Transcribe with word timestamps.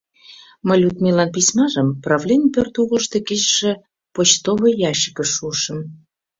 Мый 0.67 0.77
Людмилан 0.83 1.29
письмажым 1.35 1.87
правлений 2.05 2.51
пӧрт 2.53 2.73
угылышто 2.81 3.17
кечыше 3.27 3.71
почтовый 4.15 4.73
ящикыш 4.91 5.29
шуышым... 5.35 5.79